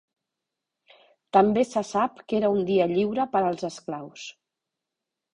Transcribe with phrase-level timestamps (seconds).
[1.37, 4.25] També se sap que era un dia lliure per als esclaus.